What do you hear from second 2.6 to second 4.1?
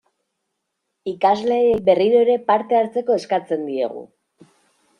hartzeko eskatzen diegu.